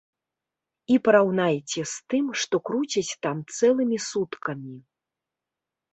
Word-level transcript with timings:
І 0.93 0.97
параўнайце 1.07 1.81
з 1.91 2.13
тым, 2.13 2.25
што 2.43 2.55
круцяць 2.69 3.19
там 3.27 3.37
цэлымі 3.59 3.97
суткамі. 4.11 4.75